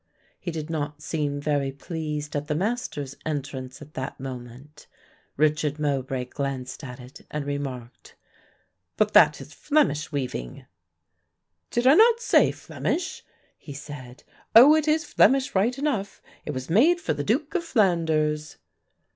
[0.39, 4.87] He did not seem very pleased at the master's entrance at that moment;
[5.37, 8.15] Richard Mowbray glanced at it and remarked,
[8.97, 10.65] "But that is Flemish weaving."
[11.69, 13.23] "Did I not say Flemish?"
[13.59, 14.23] he said.
[14.55, 18.57] "Oh, it is Flemish right enough; it was made for the Duke of Flanders."